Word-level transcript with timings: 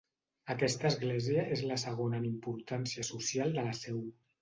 Aquesta 0.53 0.87
Església 0.91 1.45
és 1.57 1.63
la 1.73 1.79
segona 1.83 2.25
en 2.25 2.27
importància 2.33 3.09
social 3.15 3.59
de 3.61 3.71
la 3.73 3.81
Seu. 3.87 4.07